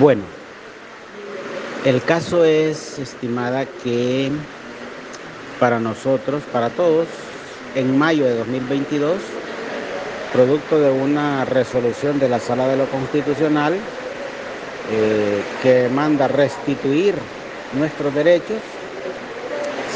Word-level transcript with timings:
Bueno, 0.00 0.22
el 1.84 2.02
caso 2.02 2.46
es, 2.46 2.98
estimada, 2.98 3.66
que 3.66 4.32
para 5.60 5.80
nosotros, 5.80 6.42
para 6.50 6.70
todos, 6.70 7.06
en 7.74 7.98
mayo 7.98 8.24
de 8.24 8.36
2022, 8.36 9.20
producto 10.32 10.80
de 10.80 10.90
una 10.90 11.44
resolución 11.44 12.18
de 12.18 12.30
la 12.30 12.40
Sala 12.40 12.68
de 12.68 12.78
lo 12.78 12.86
Constitucional 12.86 13.74
eh, 13.74 15.42
que 15.62 15.90
manda 15.90 16.26
restituir 16.26 17.14
nuestros 17.74 18.14
derechos, 18.14 18.62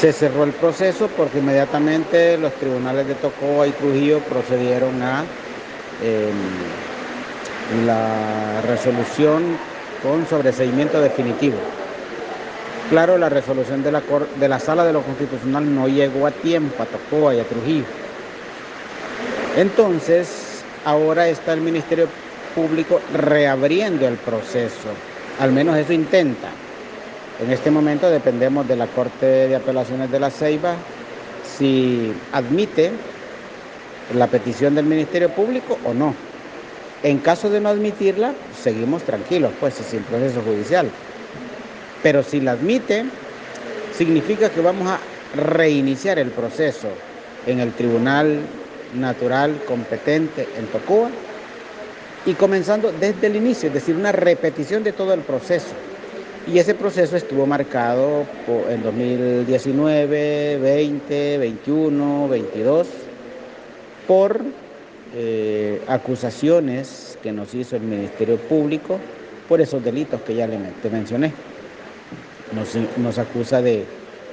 se 0.00 0.14
cerró 0.14 0.44
el 0.44 0.52
proceso 0.52 1.08
porque 1.08 1.40
inmediatamente 1.40 2.38
los 2.38 2.54
tribunales 2.54 3.06
de 3.06 3.14
Tocoa 3.14 3.66
y 3.66 3.72
Trujillo 3.72 4.20
procedieron 4.20 5.02
a 5.02 5.24
em, 6.02 6.32
la 7.86 8.62
resolución 8.62 9.58
con 10.02 10.26
sobreseimiento 10.26 11.00
definitivo. 11.00 11.56
Claro, 12.90 13.16
la 13.16 13.28
resolución 13.28 13.82
de 13.82 13.92
la, 13.92 14.02
de 14.38 14.48
la 14.48 14.58
Sala 14.58 14.84
de 14.84 14.92
lo 14.92 15.02
Constitucional 15.02 15.74
no 15.74 15.88
llegó 15.88 16.26
a 16.26 16.30
tiempo 16.30 16.82
a 16.82 16.86
Tocoa 16.86 17.34
y 17.34 17.40
a 17.40 17.44
Trujillo. 17.44 17.84
Entonces, 19.56 20.62
ahora 20.84 21.28
está 21.28 21.52
el 21.52 21.60
Ministerio 21.60 22.08
Público 22.54 23.00
reabriendo 23.14 24.06
el 24.06 24.16
proceso. 24.16 24.88
Al 25.40 25.52
menos 25.52 25.76
eso 25.76 25.92
intenta. 25.92 26.48
En 27.42 27.50
este 27.50 27.70
momento 27.70 28.10
dependemos 28.10 28.68
de 28.68 28.76
la 28.76 28.86
Corte 28.86 29.26
de 29.26 29.56
Apelaciones 29.56 30.10
de 30.10 30.20
la 30.20 30.30
Ceiba 30.30 30.74
si 31.58 32.12
admite 32.32 32.92
la 34.14 34.26
petición 34.26 34.74
del 34.74 34.84
Ministerio 34.84 35.30
Público 35.30 35.78
o 35.84 35.94
no. 35.94 36.14
En 37.02 37.18
caso 37.18 37.50
de 37.50 37.60
no 37.60 37.68
admitirla, 37.68 38.32
seguimos 38.62 39.02
tranquilos, 39.02 39.52
pues, 39.58 39.74
sin 39.74 40.02
proceso 40.04 40.40
judicial. 40.42 40.88
Pero 42.02 42.22
si 42.22 42.40
la 42.40 42.52
admite, 42.52 43.04
significa 43.96 44.50
que 44.50 44.60
vamos 44.60 44.88
a 44.88 45.00
reiniciar 45.36 46.18
el 46.18 46.30
proceso 46.30 46.88
en 47.46 47.58
el 47.60 47.72
Tribunal 47.72 48.40
Natural 48.94 49.58
competente 49.66 50.46
en 50.56 50.66
Tocoa 50.66 51.10
y 52.24 52.34
comenzando 52.34 52.92
desde 52.92 53.26
el 53.26 53.36
inicio, 53.36 53.68
es 53.68 53.74
decir, 53.74 53.96
una 53.96 54.12
repetición 54.12 54.84
de 54.84 54.92
todo 54.92 55.12
el 55.12 55.20
proceso. 55.20 55.74
Y 56.46 56.58
ese 56.58 56.74
proceso 56.74 57.16
estuvo 57.16 57.46
marcado 57.46 58.26
en 58.68 58.82
2019, 58.82 60.58
20, 60.58 61.38
21, 61.38 62.28
22 62.28 62.86
por 64.06 64.40
eh, 65.14 65.82
acusaciones 65.88 67.18
que 67.22 67.32
nos 67.32 67.54
hizo 67.54 67.76
el 67.76 67.82
Ministerio 67.82 68.38
Público 68.38 68.98
por 69.48 69.60
esos 69.60 69.84
delitos 69.84 70.20
que 70.22 70.34
ya 70.34 70.46
le, 70.46 70.58
te 70.82 70.90
mencioné. 70.90 71.32
Nos, 72.54 72.76
nos 72.98 73.18
acusa 73.18 73.60
de 73.60 73.84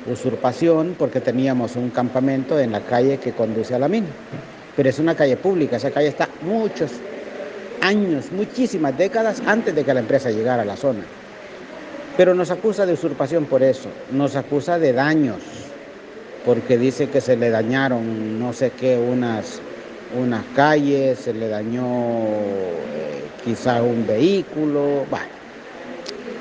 usurpación 0.10 0.96
porque 0.98 1.20
teníamos 1.20 1.76
un 1.76 1.90
campamento 1.90 2.60
en 2.60 2.72
la 2.72 2.82
calle 2.82 3.18
que 3.18 3.34
conduce 3.34 3.76
a 3.76 3.80
la 3.80 3.88
mina. 3.88 4.08
Pero 4.76 4.90
es 4.90 5.00
una 5.00 5.16
calle 5.16 5.36
pública, 5.36 5.78
esa 5.78 5.92
calle 5.92 6.08
está 6.08 6.30
muchos 6.42 6.92
años, 7.82 8.32
muchísimas 8.32 8.98
décadas 8.98 9.42
antes 9.46 9.76
de 9.76 9.84
que 9.84 9.94
la 9.94 10.00
empresa 10.00 10.32
llegara 10.32 10.62
a 10.64 10.66
la 10.66 10.78
zona. 10.78 11.02
Pero 12.16 12.34
nos 12.34 12.52
acusa 12.52 12.86
de 12.86 12.94
usurpación 12.94 13.46
por 13.46 13.64
eso, 13.64 13.90
nos 14.12 14.36
acusa 14.36 14.80
de 14.80 14.94
daños, 14.94 15.38
porque 16.46 16.78
dice 16.78 17.10
que 17.10 17.22
se 17.22 17.36
le 17.36 17.50
dañaron 17.50 18.40
no 18.40 18.54
sé 18.54 18.72
qué, 18.72 18.98
unas 18.98 19.62
unas 20.18 20.44
calles, 20.56 21.20
se 21.20 21.34
le 21.34 21.48
dañó 21.48 21.84
eh, 21.84 23.24
quizás 23.44 23.82
un 23.82 24.06
vehículo, 24.08 25.06
bueno, 25.10 25.28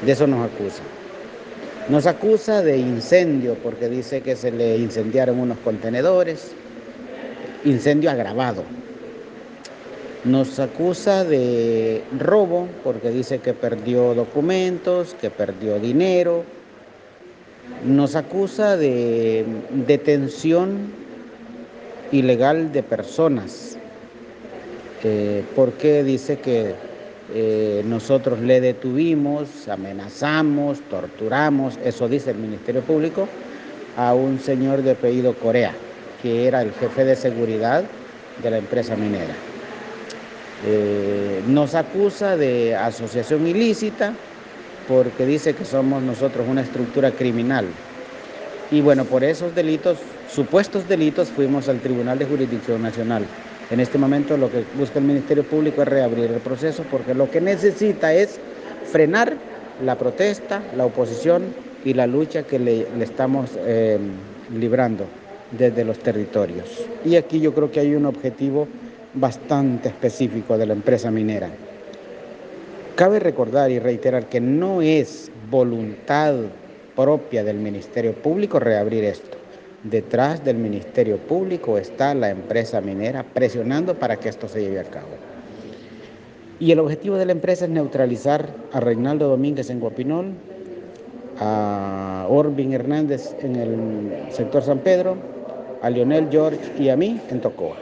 de 0.05 0.13
eso 0.13 0.27
nos 0.27 0.47
acusa. 0.51 0.83
Nos 1.89 2.07
acusa 2.07 2.63
de 2.63 2.79
incendio 2.79 3.55
porque 3.63 3.89
dice 3.89 4.21
que 4.21 4.37
se 4.37 4.51
le 4.51 4.77
incendiaron 4.79 5.41
unos 5.41 5.59
contenedores, 5.59 6.53
incendio 7.65 8.11
agravado. 8.11 8.63
Nos 10.25 10.59
acusa 10.59 11.25
de 11.25 12.03
robo 12.19 12.69
porque 12.85 13.11
dice 13.11 13.39
que 13.39 13.55
perdió 13.55 14.15
documentos, 14.15 15.15
que 15.21 15.31
perdió 15.31 15.79
dinero. 15.79 16.45
Nos 17.85 18.17
acusa 18.17 18.77
de 18.77 19.47
detención 19.87 21.08
ilegal 22.13 22.73
de 22.73 22.83
personas, 22.83 23.77
eh, 25.05 25.45
porque 25.55 26.03
dice 26.05 26.39
que 26.39 26.75
eh, 27.35 27.83
nosotros 27.87 28.41
le 28.41 28.61
detuvimos, 28.61 29.69
amenazamos, 29.69 30.81
torturamos, 30.91 31.79
eso 31.85 32.09
dice 32.09 32.31
el 32.31 32.39
Ministerio 32.39 32.83
Público, 32.83 33.29
a 33.97 34.15
un 34.15 34.41
señor 34.41 34.83
de 34.83 34.93
apellido 34.93 35.35
Corea, 35.35 35.73
que 36.23 36.47
era 36.47 36.63
el 36.63 36.73
jefe 36.73 37.05
de 37.05 37.17
seguridad 37.17 37.85
de 38.43 38.51
la 38.51 38.59
empresa 38.59 38.97
minera. 38.97 39.35
Eh, 40.67 41.43
nos 41.47 41.75
acusa 41.75 42.37
de 42.37 42.75
asociación 42.75 43.47
ilícita 43.47 44.13
porque 44.89 45.27
dice 45.27 45.55
que 45.55 45.65
somos 45.65 46.03
nosotros 46.03 46.47
una 46.49 46.63
estructura 46.63 47.11
criminal. 47.13 47.67
Y 48.71 48.81
bueno, 48.81 49.05
por 49.05 49.23
esos 49.23 49.55
delitos 49.55 49.99
supuestos 50.31 50.89
delitos 50.89 51.29
fuimos 51.29 51.69
al 51.69 51.81
Tribunal 51.81 52.19
de 52.19 52.27
Jurisdicción 52.27 52.83
Nacional. 52.83 53.25
En 53.71 53.81
este 53.81 53.99
momento 53.99 54.37
lo 54.37 54.51
que 54.51 54.65
busca 54.79 54.99
el 54.99 55.05
Ministerio 55.05 55.45
Público 55.45 55.83
es 55.83 55.89
reabrir 55.89 56.31
el 56.31 56.41
proceso 56.41 56.85
porque 56.91 57.15
lo 57.15 57.31
que 57.31 57.41
necesita 57.41 58.15
es 58.15 58.39
frenar 58.91 59.35
la 59.85 59.97
protesta, 59.97 60.63
la 60.77 60.87
oposición 60.87 61.45
y 61.85 61.95
la 61.95 62.07
lucha 62.07 62.43
que 62.43 62.59
le, 62.59 62.87
estamos 63.01 63.51
eh, 63.59 63.99
librando 64.57 65.05
desde 65.51 65.85
los 65.85 65.99
territorios. 65.99 66.67
Y 67.05 67.17
aquí 67.17 67.41
yo 67.41 67.55
creo 67.55 67.71
que 67.71 67.81
hay 67.81 67.95
un 67.95 68.07
objetivo 68.07 68.69
bastante 69.15 69.89
específico 69.89 70.59
de 70.59 70.67
la 70.67 70.73
empresa 70.73 71.11
minera. 71.11 71.51
Cabe 72.95 73.21
recordar 73.21 73.71
y 73.71 73.79
reiterar 73.79 74.29
que 74.29 74.41
no 74.41 74.83
es 74.83 75.31
voluntad 75.51 76.35
propia 76.97 77.45
del 77.45 77.57
Ministerio 77.59 78.13
Público 78.13 78.59
reabrir 78.59 79.05
esto. 79.05 79.39
Detrás 79.85 80.45
del 80.45 80.57
Ministerio 80.57 81.19
Público 81.19 81.79
está 81.79 82.13
la 82.13 82.31
empresa 82.31 82.81
minera 82.81 83.23
presionando 83.23 83.95
para 83.95 84.17
que 84.17 84.29
esto 84.29 84.49
se 84.49 84.61
lleve 84.61 84.81
a 84.81 84.85
cabo. 84.85 85.07
Y 86.59 86.73
el 86.73 86.81
objetivo 86.81 87.17
de 87.17 87.27
la 87.27 87.33
empresa 87.33 87.67
es 87.67 87.71
neutralizar 87.71 88.49
a 88.73 88.81
Reinaldo 88.81 89.29
Domínguez 89.29 89.71
en 89.71 89.79
Guapinol, 89.79 90.33
a 91.39 92.27
Orbin 92.29 92.73
Hernández 92.73 93.37
en 93.41 93.55
el 93.55 94.33
sector 94.33 94.65
San 94.65 94.81
Pedro, 94.81 95.17
a 95.81 95.91
Lionel 95.91 96.27
George 96.29 96.59
y 96.77 96.89
a 96.89 96.97
mí 96.97 97.21
en 97.31 97.41
Tocoa. 97.41 97.77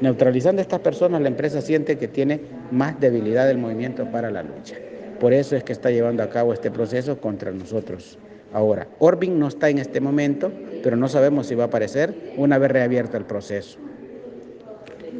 Neutralizando 0.00 0.60
a 0.60 0.62
estas 0.62 0.80
personas, 0.80 1.20
la 1.20 1.28
empresa 1.28 1.60
siente 1.60 1.98
que 1.98 2.08
tiene 2.08 2.40
más 2.70 2.98
debilidad 2.98 3.46
del 3.46 3.58
movimiento 3.58 4.10
para 4.10 4.30
la 4.30 4.42
lucha. 4.42 4.76
Por 5.20 5.34
eso 5.34 5.54
es 5.54 5.64
que 5.64 5.74
está 5.74 5.90
llevando 5.90 6.22
a 6.22 6.30
cabo 6.30 6.54
este 6.54 6.70
proceso 6.70 7.20
contra 7.20 7.52
nosotros. 7.52 8.18
Ahora, 8.54 8.86
Orbin 9.00 9.38
no 9.38 9.48
está 9.48 9.68
en 9.68 9.78
este 9.78 10.00
momento, 10.00 10.50
pero 10.84 10.98
no 10.98 11.08
sabemos 11.08 11.46
si 11.48 11.54
va 11.54 11.64
a 11.64 11.66
aparecer 11.68 12.20
una 12.36 12.58
vez 12.58 12.70
reabierto 12.70 13.16
el 13.16 13.24
proceso. 13.26 13.80